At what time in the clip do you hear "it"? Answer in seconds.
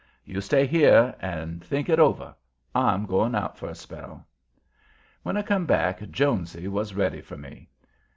1.87-1.99